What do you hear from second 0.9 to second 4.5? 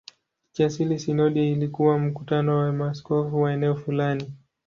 sinodi ilikuwa mkutano wa maaskofu wa eneo fulani.